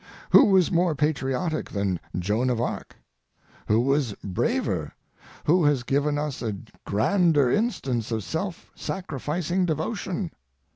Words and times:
Who 0.31 0.45
was 0.45 0.71
more 0.71 0.95
patriotic 0.95 1.69
than 1.69 1.99
Joan 2.17 2.49
of 2.49 2.59
Arc? 2.59 2.95
Who 3.67 3.81
was 3.81 4.15
braver? 4.23 4.95
Who 5.43 5.63
has 5.65 5.83
given 5.83 6.17
us 6.17 6.41
a 6.41 6.57
grander 6.87 7.51
instance 7.51 8.09
of 8.11 8.23
self 8.23 8.71
sacrificing 8.75 9.63
devotion? 9.67 10.31